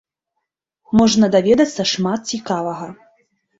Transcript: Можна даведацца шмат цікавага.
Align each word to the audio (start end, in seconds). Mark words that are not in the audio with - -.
Можна 1.01 1.29
даведацца 1.37 1.81
шмат 1.93 2.21
цікавага. 2.35 2.91